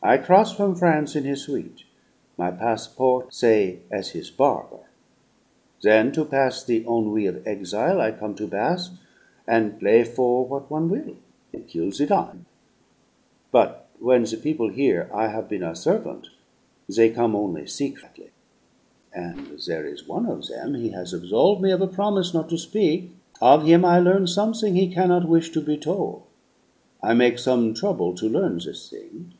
I 0.00 0.16
cross 0.16 0.54
from 0.56 0.76
Prance 0.76 1.16
in 1.16 1.24
his 1.24 1.42
suite; 1.42 1.84
my 2.38 2.50
passport 2.52 3.34
say 3.34 3.80
as 3.90 4.10
his 4.10 4.30
barber. 4.30 4.86
Then 5.82 6.12
to 6.12 6.24
pass 6.24 6.62
the 6.64 6.84
ennui 6.86 7.26
of 7.26 7.46
exile, 7.46 8.00
I 8.00 8.12
come 8.12 8.34
to 8.36 8.46
Bath 8.46 8.88
and 9.46 9.78
play 9.78 10.04
for 10.04 10.46
what 10.46 10.70
one 10.70 10.88
will. 10.88 11.16
It 11.52 11.66
kill 11.68 11.90
the 11.90 12.06
time. 12.06 12.46
But 13.50 13.88
when 13.98 14.22
the 14.22 14.36
people 14.40 14.70
hear 14.70 15.10
I 15.12 15.28
have 15.28 15.48
been 15.48 15.64
a 15.64 15.74
servant 15.76 16.28
they 16.88 17.10
come 17.10 17.34
only 17.36 17.66
secretly; 17.66 18.30
and 19.12 19.58
there 19.66 19.84
is 19.84 20.08
one 20.08 20.26
of 20.26 20.46
them 20.46 20.74
he 20.74 20.90
has 20.90 21.12
absolve' 21.12 21.60
me 21.60 21.70
of 21.72 21.82
a 21.82 21.88
promise 21.88 22.32
not 22.32 22.48
to 22.50 22.56
speak 22.56 23.12
of 23.42 23.66
him 23.66 23.84
I 23.84 23.98
learn 23.98 24.26
something 24.28 24.74
he 24.76 24.94
cannot 24.94 25.28
wish 25.28 25.50
to 25.50 25.60
be 25.60 25.76
tol'. 25.76 26.22
I 27.02 27.12
make 27.14 27.38
some 27.38 27.74
trouble 27.74 28.14
to 28.14 28.28
learn 28.28 28.58
this 28.64 28.88
thing. 28.88 29.34